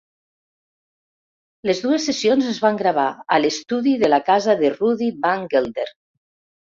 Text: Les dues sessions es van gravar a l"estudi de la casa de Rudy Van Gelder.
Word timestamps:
Les 1.69 1.81
dues 1.83 2.07
sessions 2.09 2.47
es 2.53 2.57
van 2.63 2.79
gravar 2.79 3.03
a 3.35 3.39
l"estudi 3.41 3.93
de 4.05 4.09
la 4.09 4.21
casa 4.31 4.57
de 4.63 4.73
Rudy 4.77 5.11
Van 5.27 5.45
Gelder. 5.53 5.87